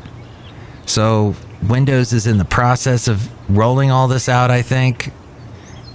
So 0.85 1.35
Windows 1.63 2.11
is 2.11 2.27
in 2.27 2.37
the 2.37 2.43
process 2.43 3.07
of 3.07 3.29
rolling 3.49 3.91
all 3.91 4.09
this 4.09 4.27
out, 4.27 4.51
I 4.51 4.61
think, 4.61 5.13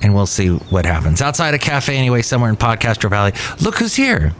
and 0.03 0.15
we'll 0.15 0.27
see 0.27 0.49
what 0.49 0.87
happens. 0.87 1.23
Outside 1.23 1.55
a 1.55 1.59
cafe, 1.59 1.97
anyway, 1.97 2.23
somewhere 2.23 2.51
in 2.51 2.57
Podcastro 2.57 3.11
Valley. 3.11 3.33
Look 3.61 3.79
who's 3.79 3.95
here. 3.95 4.33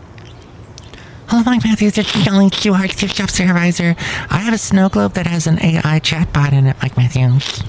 Hello, 1.29 1.43
Mike 1.45 1.65
Matthews. 1.65 1.99
It's 1.99 2.09
Shelly 2.09 2.51
Stewart, 2.51 2.93
Chef 2.93 3.31
Supervisor. 3.31 3.97
I 4.31 4.39
have 4.39 4.55
a 4.55 4.59
snow 4.59 4.89
globe 4.89 5.15
that 5.15 5.27
has 5.27 5.49
an 5.49 5.59
AI 5.61 5.99
chatbot 5.99 6.53
in 6.53 6.67
it, 6.69 6.77
Mike 6.81 6.97
Matthews. 6.97 7.65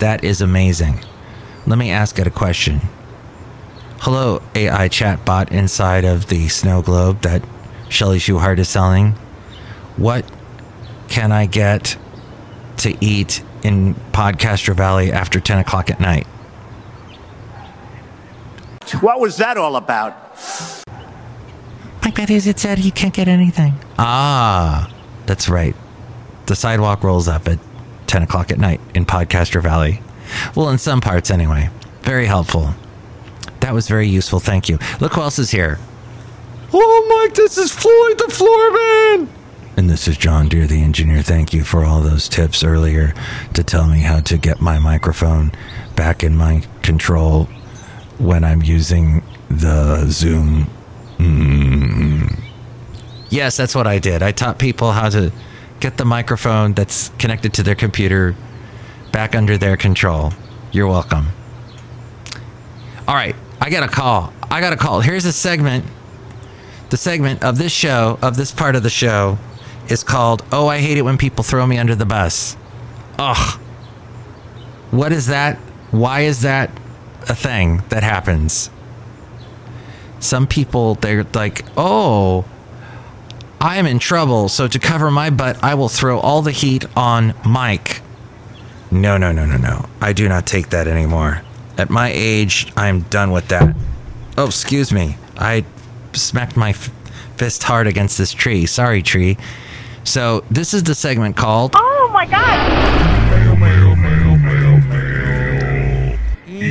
That 0.00 0.22
is 0.22 0.42
amazing. 0.42 1.00
Let 1.66 1.78
me 1.78 1.90
ask 1.90 2.18
it 2.18 2.26
a 2.26 2.30
question. 2.30 2.80
Hello, 4.00 4.42
AI 4.54 4.88
chatbot 4.88 5.50
inside 5.50 6.04
of 6.04 6.26
the 6.28 6.48
snow 6.48 6.82
globe 6.82 7.22
that 7.22 7.42
Chely 7.88 8.18
Shoehart 8.18 8.58
is 8.58 8.68
selling. 8.68 9.12
What 9.96 10.30
can 11.08 11.32
I 11.32 11.46
get 11.46 11.96
to 12.78 12.96
eat 13.04 13.42
in 13.62 13.94
Podcastro 14.12 14.74
Valley 14.76 15.10
after 15.10 15.40
10 15.40 15.58
o'clock 15.58 15.90
at 15.90 16.00
night? 16.00 16.26
What 18.94 19.20
was 19.20 19.36
that 19.36 19.56
all 19.56 19.76
about? 19.76 20.16
Mike 22.02 22.16
Matthews, 22.16 22.46
it 22.46 22.58
said 22.58 22.78
you 22.78 22.92
can't 22.92 23.12
get 23.12 23.28
anything. 23.28 23.74
Ah, 23.98 24.92
that's 25.26 25.48
right. 25.48 25.76
The 26.46 26.56
sidewalk 26.56 27.04
rolls 27.04 27.28
up 27.28 27.46
at 27.48 27.58
10 28.06 28.22
o'clock 28.22 28.50
at 28.50 28.58
night 28.58 28.80
in 28.94 29.04
Podcastro 29.04 29.62
Valley. 29.62 30.00
Well, 30.54 30.70
in 30.70 30.78
some 30.78 31.00
parts 31.00 31.30
anyway. 31.30 31.70
Very 32.02 32.26
helpful. 32.26 32.74
That 33.60 33.74
was 33.74 33.88
very 33.88 34.08
useful. 34.08 34.40
Thank 34.40 34.68
you. 34.68 34.78
Look 35.00 35.14
who 35.14 35.20
else 35.20 35.38
is 35.38 35.50
here. 35.50 35.78
Oh, 36.72 37.22
Mike, 37.22 37.34
this 37.34 37.58
is 37.58 37.72
Floyd 37.72 38.18
the 38.18 38.32
Floorman. 38.32 39.28
And 39.76 39.88
this 39.88 40.08
is 40.08 40.16
John 40.16 40.48
Deer, 40.48 40.66
the 40.66 40.82
engineer. 40.82 41.22
Thank 41.22 41.52
you 41.52 41.64
for 41.64 41.84
all 41.84 42.00
those 42.00 42.28
tips 42.28 42.64
earlier 42.64 43.14
to 43.54 43.62
tell 43.62 43.86
me 43.86 44.00
how 44.00 44.20
to 44.20 44.36
get 44.38 44.60
my 44.60 44.78
microphone 44.78 45.52
back 45.94 46.24
in 46.24 46.36
my 46.36 46.62
control 46.82 47.48
when 48.18 48.44
I'm 48.44 48.62
using 48.62 49.22
the 49.48 50.06
Zoom. 50.08 50.68
Mm. 51.18 52.38
Yes, 53.30 53.56
that's 53.56 53.74
what 53.74 53.86
I 53.86 53.98
did. 53.98 54.22
I 54.22 54.32
taught 54.32 54.58
people 54.58 54.92
how 54.92 55.08
to 55.10 55.32
get 55.80 55.96
the 55.96 56.04
microphone 56.04 56.72
that's 56.72 57.10
connected 57.18 57.54
to 57.54 57.62
their 57.62 57.74
computer 57.74 58.34
back 59.12 59.34
under 59.34 59.56
their 59.56 59.76
control. 59.76 60.32
You're 60.72 60.86
welcome. 60.88 61.28
All 63.06 63.14
right. 63.14 63.36
I 63.60 63.70
got 63.70 63.82
a 63.82 63.88
call. 63.88 64.32
I 64.50 64.60
got 64.60 64.72
a 64.72 64.76
call. 64.76 65.00
Here's 65.00 65.24
a 65.24 65.32
segment. 65.32 65.84
The 66.90 66.96
segment 66.96 67.42
of 67.42 67.58
this 67.58 67.72
show, 67.72 68.18
of 68.22 68.36
this 68.36 68.50
part 68.50 68.76
of 68.76 68.82
the 68.82 68.90
show, 68.90 69.38
is 69.88 70.02
called 70.02 70.44
Oh, 70.52 70.68
I 70.68 70.78
Hate 70.78 70.98
It 70.98 71.02
When 71.02 71.18
People 71.18 71.44
Throw 71.44 71.66
Me 71.66 71.78
Under 71.78 71.94
the 71.94 72.06
Bus. 72.06 72.56
Ugh. 73.18 73.60
What 74.90 75.12
is 75.12 75.26
that? 75.26 75.56
Why 75.90 76.20
is 76.20 76.42
that 76.42 76.70
a 77.30 77.34
thing 77.34 77.82
that 77.88 78.02
happens? 78.02 78.70
Some 80.20 80.46
people, 80.46 80.94
they're 80.96 81.24
like, 81.34 81.64
oh, 81.76 82.44
I 83.60 83.76
am 83.76 83.86
in 83.86 83.98
trouble. 83.98 84.48
So 84.48 84.68
to 84.68 84.78
cover 84.78 85.10
my 85.10 85.30
butt, 85.30 85.62
I 85.62 85.74
will 85.74 85.88
throw 85.88 86.18
all 86.18 86.42
the 86.42 86.52
heat 86.52 86.84
on 86.96 87.34
Mike. 87.44 88.02
No, 88.90 89.16
no, 89.16 89.32
no, 89.32 89.44
no, 89.44 89.56
no. 89.56 89.88
I 90.00 90.12
do 90.12 90.28
not 90.28 90.46
take 90.46 90.70
that 90.70 90.86
anymore. 90.88 91.42
At 91.76 91.90
my 91.90 92.10
age, 92.12 92.72
I'm 92.76 93.02
done 93.02 93.30
with 93.30 93.48
that. 93.48 93.74
Oh, 94.36 94.46
excuse 94.46 94.92
me. 94.92 95.16
I 95.36 95.64
smacked 96.12 96.56
my 96.56 96.70
f- 96.70 96.90
fist 97.36 97.62
hard 97.62 97.86
against 97.86 98.18
this 98.18 98.32
tree. 98.32 98.66
Sorry, 98.66 99.02
tree. 99.02 99.36
So, 100.04 100.44
this 100.50 100.74
is 100.74 100.82
the 100.84 100.94
segment 100.94 101.36
called. 101.36 101.72
Oh 101.74 102.10
my 102.12 102.24
god! 102.26 102.58
Oh 103.50 103.56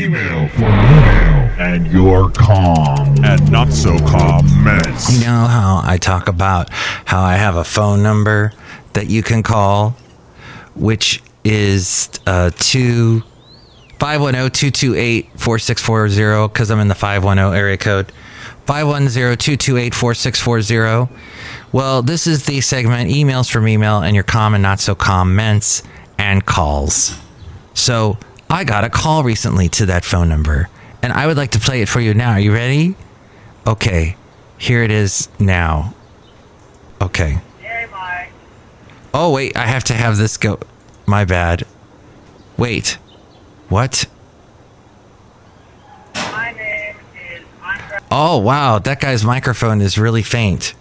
Email 0.07 0.47
for 0.49 0.61
email. 0.61 1.49
And 1.59 1.91
your 1.91 2.29
calm 2.29 3.25
and 3.25 3.51
not 3.51 3.73
so 3.73 3.97
calm 3.99 4.45
mess. 4.63 5.11
You 5.11 5.19
know 5.25 5.47
how 5.47 5.81
I 5.83 5.97
talk 5.97 6.29
about 6.29 6.69
how 6.71 7.21
I 7.21 7.35
have 7.35 7.57
a 7.57 7.65
phone 7.65 8.03
number 8.03 8.53
that 8.93 9.09
you 9.09 9.21
can 9.21 9.43
call, 9.43 9.97
which 10.75 11.21
is 11.43 12.09
uh, 12.25 12.51
two 12.57 13.21
510-228-4640 13.99 16.53
because 16.53 16.71
I'm 16.71 16.79
in 16.79 16.87
the 16.87 16.95
510 16.95 17.53
area 17.53 17.75
code. 17.75 18.13
510-228-4640. 18.65 21.09
Well, 21.73 22.01
this 22.01 22.27
is 22.27 22.45
the 22.45 22.61
segment 22.61 23.11
emails 23.11 23.51
from 23.51 23.67
email 23.67 23.99
and 23.99 24.15
your 24.15 24.23
calm 24.23 24.53
and 24.53 24.63
not 24.63 24.79
so 24.79 24.95
comments 24.95 25.83
and 26.17 26.45
calls. 26.45 27.19
So 27.73 28.17
I 28.49 28.63
got 28.63 28.83
a 28.83 28.89
call 28.89 29.23
recently 29.23 29.69
to 29.69 29.85
that 29.87 30.05
phone 30.05 30.29
number, 30.29 30.69
and 31.01 31.11
I 31.11 31.27
would 31.27 31.37
like 31.37 31.51
to 31.51 31.59
play 31.59 31.81
it 31.81 31.89
for 31.89 31.99
you 31.99 32.13
now. 32.13 32.31
Are 32.31 32.39
you 32.39 32.53
ready? 32.53 32.95
Okay, 33.65 34.15
here 34.57 34.83
it 34.83 34.91
is 34.91 35.27
now. 35.39 35.93
Okay. 37.01 37.39
Hey, 37.59 37.87
Mike. 37.91 38.31
Oh, 39.13 39.31
wait, 39.33 39.57
I 39.57 39.67
have 39.67 39.83
to 39.85 39.93
have 39.93 40.17
this 40.17 40.37
go. 40.37 40.59
My 41.05 41.25
bad. 41.25 41.65
Wait. 42.57 42.97
What? 43.69 44.05
My 46.15 46.53
name 46.53 46.95
is 47.15 47.43
Andre. 47.61 47.99
Oh, 48.09 48.37
wow, 48.37 48.79
that 48.79 49.01
guy's 49.01 49.25
microphone 49.25 49.81
is 49.81 49.97
really 49.97 50.23
faint. 50.23 50.73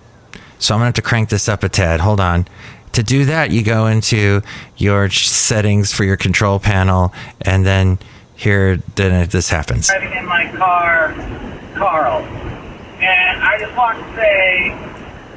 So 0.58 0.75
I'm 0.75 0.78
going 0.78 0.85
to 0.85 0.87
have 0.87 0.94
to 0.94 1.02
crank 1.02 1.28
this 1.28 1.49
up 1.49 1.64
a 1.64 1.68
tad. 1.68 2.00
Hold 2.00 2.20
on. 2.20 2.46
To 2.96 3.02
do 3.02 3.26
that, 3.26 3.50
you 3.50 3.62
go 3.62 3.88
into 3.88 4.40
your 4.78 5.10
settings 5.10 5.92
for 5.92 6.04
your 6.04 6.16
control 6.16 6.58
panel, 6.58 7.12
and 7.42 7.66
then 7.66 7.98
here, 8.36 8.78
then 8.94 9.28
this 9.28 9.50
happens. 9.50 9.88
driving 9.88 10.16
in 10.16 10.24
my 10.24 10.50
car, 10.56 11.12
Carl. 11.74 12.22
And 12.22 13.42
I 13.42 13.58
just 13.60 13.76
want 13.76 13.98
to 13.98 14.16
say, 14.16 14.70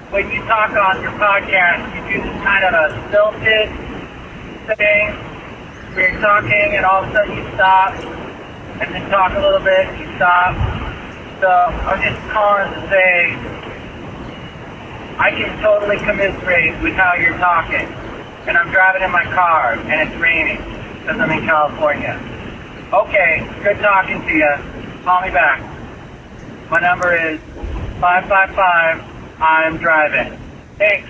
when 0.10 0.32
you 0.32 0.40
talk 0.46 0.72
on 0.72 1.02
your 1.02 1.12
podcast, 1.20 1.84
you 1.96 2.16
do 2.16 2.24
this 2.24 2.44
kind 2.44 2.64
of 2.64 2.74
a 2.74 3.10
stilted 3.10 3.68
thing 4.78 5.30
you're 6.00 6.22
talking 6.22 6.78
and 6.78 6.86
all 6.86 7.04
of 7.04 7.10
a 7.10 7.14
sudden 7.14 7.36
you 7.36 7.44
stop 7.56 7.92
and 8.80 8.96
then 8.96 9.10
talk 9.10 9.34
a 9.34 9.40
little 9.42 9.60
bit 9.60 9.86
and 9.86 10.00
you 10.00 10.16
stop. 10.16 10.56
So 11.42 11.50
I 11.50 11.92
was 11.92 12.04
just 12.08 12.22
calling 12.32 12.72
to 12.72 12.88
say 12.88 13.69
I 15.20 15.32
can 15.32 15.62
totally 15.62 15.98
commiserate 15.98 16.82
with 16.82 16.94
how 16.94 17.16
you're 17.16 17.38
talking. 17.38 17.86
And 18.48 18.58
I'm 18.58 18.72
driving 18.72 19.04
in 19.04 19.12
my 19.12 19.26
car 19.26 19.74
and 19.74 20.10
it's 20.10 20.20
raining 20.20 20.58
because 21.00 21.20
I'm 21.20 21.30
in 21.30 21.46
California. 21.46 22.18
Okay, 22.92 23.48
good 23.62 23.78
talking 23.80 24.22
to 24.22 24.34
you. 24.34 24.50
Call 25.04 25.22
me 25.22 25.30
back. 25.30 25.62
My 26.72 26.80
number 26.80 27.14
is 27.14 27.40
555. 28.00 29.42
I'm 29.42 29.78
driving. 29.78 30.40
Thanks. 30.78 31.10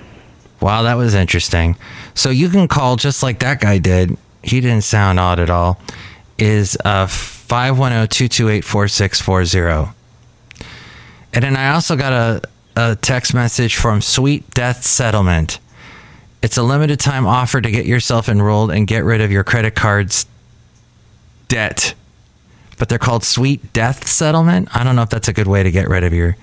Wow, 0.60 0.82
that 0.82 0.96
was 0.96 1.14
interesting. 1.14 1.78
So 2.16 2.32
you 2.32 2.50
can 2.50 2.68
call 2.68 2.98
just 2.98 3.24
like 3.24 3.40
that 3.40 3.62
guy 3.62 3.78
did. 3.78 4.18
He 4.44 4.60
didn't 4.60 4.84
sound 4.84 5.20
odd 5.20 5.40
at 5.40 5.50
all. 5.50 5.80
Is 6.38 6.78
uh 6.84 7.08
510-228-4640. 7.50 9.94
And 11.34 11.44
then 11.44 11.56
I 11.56 11.74
also 11.74 11.96
got 11.96 12.14
a, 12.14 12.42
a 12.76 12.96
text 12.96 13.34
message 13.34 13.76
from 13.76 14.02
Sweet 14.02 14.50
Death 14.52 14.84
Settlement. 14.84 15.60
It's 16.42 16.58
a 16.58 16.64
limited 16.64 17.00
time 17.00 17.28
offer 17.28 17.60
to 17.60 17.72
get 17.72 17.86
yourself 17.86 18.30
enrolled 18.30 18.72
and 18.72 18.88
get 18.88 19.04
rid 19.04 19.22
of 19.22 19.32
your 19.32 19.44
credit 19.44 19.76
card's 19.76 20.26
debt. 21.48 21.94
But 22.78 22.88
they're 22.88 22.98
called 22.98 23.24
Sweet 23.24 23.74
Death 23.74 24.08
Settlement. 24.08 24.70
I 24.74 24.84
don't 24.84 24.96
know 24.96 25.02
if 25.02 25.10
that's 25.10 25.28
a 25.28 25.34
good 25.34 25.48
way 25.48 25.64
to 25.64 25.72
get 25.72 25.90
rid 25.90 26.04
of 26.04 26.14
your 26.14 26.38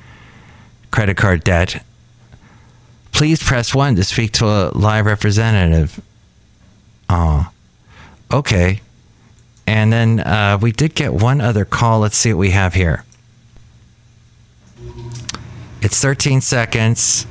credit 0.90 1.16
card 1.16 1.44
debt. 1.44 1.82
Please 3.12 3.42
press 3.42 3.74
1 3.74 3.96
to 3.96 4.04
speak 4.04 4.32
to 4.32 4.46
a 4.46 4.70
live 4.76 5.06
representative. 5.06 6.00
Oh, 7.08 7.50
okay. 8.30 8.82
And 9.66 9.92
then 9.92 10.20
uh, 10.20 10.58
we 10.60 10.72
did 10.72 10.94
get 10.94 11.14
one 11.14 11.40
other 11.40 11.64
call. 11.64 12.00
Let's 12.00 12.16
see 12.16 12.32
what 12.32 12.40
we 12.40 12.50
have 12.50 12.74
here. 12.74 13.04
It's 15.82 16.00
13 16.00 16.40
seconds. 16.40 17.26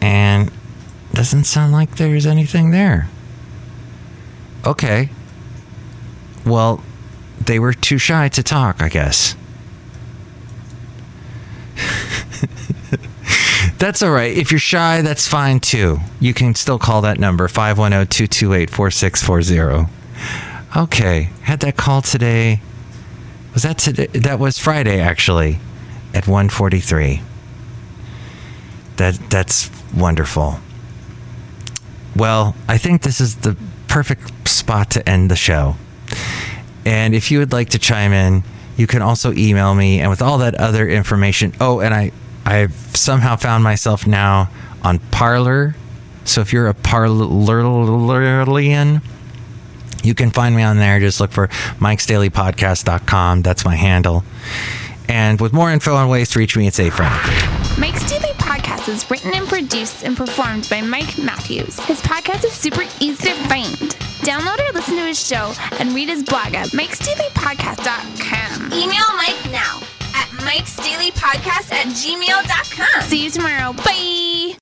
And 0.00 0.50
doesn't 1.12 1.44
sound 1.44 1.72
like 1.72 1.96
there's 1.96 2.26
anything 2.26 2.70
there. 2.70 3.08
Okay. 4.66 5.10
Well, 6.44 6.82
they 7.40 7.58
were 7.58 7.72
too 7.72 7.98
shy 7.98 8.28
to 8.28 8.42
talk, 8.42 8.82
I 8.82 8.88
guess. 8.88 9.36
That's 13.78 14.02
all 14.02 14.10
right. 14.10 14.36
If 14.36 14.50
you're 14.50 14.58
shy, 14.58 15.02
that's 15.02 15.28
fine 15.28 15.60
too. 15.60 15.98
You 16.20 16.32
can 16.32 16.54
still 16.54 16.78
call 16.78 17.02
that 17.02 17.18
number 17.18 17.48
510 17.48 18.06
228 18.06 18.70
4640. 18.70 19.92
Okay. 20.76 21.28
Had 21.42 21.60
that 21.60 21.76
call 21.76 22.00
today. 22.00 22.60
Was 23.52 23.64
that 23.64 23.78
today? 23.78 24.06
That 24.06 24.38
was 24.38 24.58
Friday 24.58 25.00
actually 25.00 25.58
at 26.14 26.26
143. 26.26 27.20
That 28.96 29.18
that's 29.30 29.70
wonderful. 29.94 30.60
Well, 32.16 32.54
I 32.68 32.78
think 32.78 33.02
this 33.02 33.20
is 33.20 33.36
the 33.36 33.56
perfect 33.88 34.48
spot 34.48 34.90
to 34.90 35.08
end 35.08 35.30
the 35.30 35.36
show. 35.36 35.76
And 36.86 37.14
if 37.14 37.30
you 37.30 37.38
would 37.40 37.52
like 37.52 37.70
to 37.70 37.78
chime 37.78 38.12
in, 38.12 38.44
you 38.76 38.86
can 38.86 39.02
also 39.02 39.32
email 39.32 39.74
me 39.74 40.00
and 40.00 40.10
with 40.10 40.22
all 40.22 40.38
that 40.38 40.54
other 40.54 40.88
information. 40.88 41.52
Oh, 41.60 41.80
and 41.80 41.92
I 41.92 42.12
I've 42.44 42.74
somehow 42.96 43.36
found 43.36 43.64
myself 43.64 44.06
now 44.06 44.50
on 44.82 44.98
Parler. 45.10 45.74
So 46.24 46.40
if 46.40 46.52
you're 46.52 46.68
a 46.68 46.74
Parlorian, 46.74 47.32
you 50.02 50.14
can 50.14 50.30
find 50.30 50.54
me 50.54 50.62
on 50.62 50.78
there. 50.78 51.00
Just 51.00 51.20
look 51.20 51.32
for 51.32 51.48
mikesdailypodcast.com. 51.78 53.42
That's 53.42 53.64
my 53.64 53.74
handle. 53.76 54.24
And 55.08 55.40
with 55.40 55.52
more 55.52 55.70
info 55.70 55.94
on 55.94 56.08
ways 56.08 56.30
to 56.30 56.38
reach 56.38 56.56
me, 56.56 56.66
it's 56.66 56.80
A 56.80 56.90
friend. 56.90 57.14
Mike's 57.78 58.08
Daily 58.08 58.32
Podcast 58.34 58.88
is 58.88 59.08
written 59.10 59.34
and 59.34 59.46
produced 59.48 60.04
and 60.04 60.16
performed 60.16 60.68
by 60.70 60.80
Mike 60.80 61.18
Matthews. 61.18 61.78
His 61.80 62.00
podcast 62.00 62.44
is 62.44 62.52
super 62.52 62.82
easy 63.00 63.28
to 63.28 63.34
find. 63.48 63.74
Download 64.22 64.58
or 64.68 64.72
listen 64.72 64.96
to 64.96 65.06
his 65.06 65.24
show 65.24 65.52
and 65.78 65.92
read 65.94 66.08
his 66.08 66.22
blog 66.22 66.54
at 66.54 66.68
mikesdailypodcast.com. 66.68 68.72
Email 68.72 69.16
Mike 69.16 69.50
now 69.50 69.80
at 70.14 70.28
mikesdailypodcast 70.38 71.72
at 71.72 71.86
gmail.com. 71.88 73.02
See 73.02 73.24
you 73.24 73.30
tomorrow. 73.30 73.72
Bye. 73.72 74.56